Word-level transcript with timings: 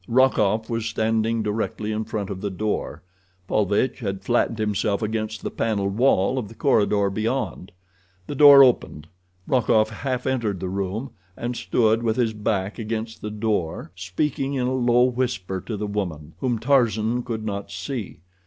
Rokoff 0.07 0.67
was 0.67 0.87
standing 0.87 1.43
directly 1.43 1.91
in 1.91 2.05
front 2.05 2.31
of 2.31 2.41
the 2.41 2.49
door. 2.49 3.03
Paulvitch 3.47 3.99
had 3.99 4.23
flattened 4.23 4.57
himself 4.57 5.03
against 5.03 5.43
the 5.43 5.51
paneled 5.51 5.95
wall 5.95 6.39
of 6.39 6.47
the 6.47 6.55
corridor 6.55 7.11
beyond. 7.11 7.71
The 8.25 8.33
door 8.33 8.63
opened. 8.63 9.05
Rokoff 9.45 9.91
half 9.91 10.25
entered 10.25 10.59
the 10.59 10.69
room, 10.69 11.11
and 11.37 11.55
stood 11.55 12.01
with 12.01 12.15
his 12.15 12.33
back 12.33 12.79
against 12.79 13.21
the 13.21 13.29
door, 13.29 13.91
speaking 13.95 14.55
in 14.55 14.65
a 14.65 14.73
low 14.73 15.03
whisper 15.03 15.61
to 15.67 15.77
the 15.77 15.85
woman, 15.85 16.33
whom 16.39 16.57
Tarzan 16.57 17.21
could 17.21 17.45
not 17.45 17.69
see. 17.69 18.21